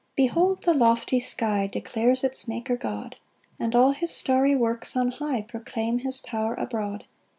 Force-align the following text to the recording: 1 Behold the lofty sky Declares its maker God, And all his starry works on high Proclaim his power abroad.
1 0.17 0.25
Behold 0.25 0.63
the 0.63 0.73
lofty 0.73 1.19
sky 1.19 1.67
Declares 1.67 2.23
its 2.23 2.47
maker 2.47 2.75
God, 2.75 3.17
And 3.59 3.75
all 3.75 3.91
his 3.91 4.09
starry 4.09 4.55
works 4.55 4.97
on 4.97 5.11
high 5.11 5.43
Proclaim 5.43 5.99
his 5.99 6.19
power 6.21 6.55
abroad. 6.55 7.05